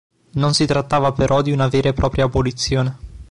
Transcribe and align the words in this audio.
Non 0.31 0.55
si 0.55 0.65
trattava 0.65 1.11
però 1.11 1.43
di 1.43 1.51
una 1.51 1.67
vera 1.67 1.89
e 1.89 1.93
propria 1.93 2.25
abolizione. 2.25 2.97